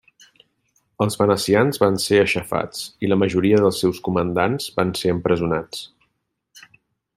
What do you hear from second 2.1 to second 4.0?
aixafats, la majoria dels